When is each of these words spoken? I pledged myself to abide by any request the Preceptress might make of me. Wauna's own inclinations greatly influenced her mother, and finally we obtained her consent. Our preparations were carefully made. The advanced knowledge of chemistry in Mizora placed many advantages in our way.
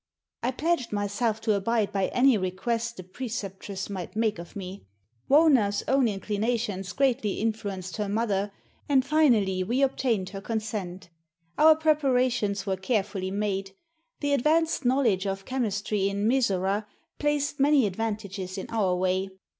I 0.41 0.49
pledged 0.49 0.91
myself 0.91 1.41
to 1.41 1.53
abide 1.53 1.91
by 1.91 2.07
any 2.07 2.35
request 2.35 2.97
the 2.97 3.03
Preceptress 3.03 3.87
might 3.87 4.15
make 4.15 4.39
of 4.39 4.55
me. 4.55 4.87
Wauna's 5.29 5.83
own 5.87 6.07
inclinations 6.07 6.91
greatly 6.91 7.33
influenced 7.39 7.97
her 7.97 8.09
mother, 8.09 8.51
and 8.89 9.05
finally 9.05 9.63
we 9.63 9.83
obtained 9.83 10.29
her 10.29 10.41
consent. 10.41 11.09
Our 11.55 11.75
preparations 11.75 12.65
were 12.65 12.77
carefully 12.77 13.29
made. 13.29 13.75
The 14.21 14.33
advanced 14.33 14.85
knowledge 14.85 15.27
of 15.27 15.45
chemistry 15.45 16.09
in 16.09 16.27
Mizora 16.27 16.87
placed 17.19 17.59
many 17.59 17.85
advantages 17.85 18.57
in 18.57 18.71
our 18.71 18.95
way. 18.95 19.29